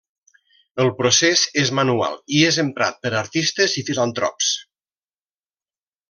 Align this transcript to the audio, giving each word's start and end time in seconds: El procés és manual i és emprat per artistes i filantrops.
El 0.83 0.87
procés 1.01 1.41
és 1.65 1.71
manual 1.81 2.15
i 2.39 2.41
és 2.47 2.57
emprat 2.65 2.97
per 3.03 3.11
artistes 3.21 3.75
i 3.83 3.87
filantrops. 3.93 4.49